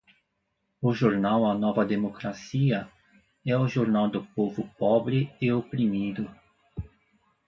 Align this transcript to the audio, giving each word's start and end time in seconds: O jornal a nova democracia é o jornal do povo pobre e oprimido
O 0.81 0.95
jornal 0.95 1.45
a 1.45 1.53
nova 1.53 1.85
democracia 1.85 2.89
é 3.45 3.55
o 3.55 3.67
jornal 3.67 4.07
do 4.09 4.23
povo 4.33 4.67
pobre 4.79 5.29
e 5.39 5.51
oprimido 5.51 6.27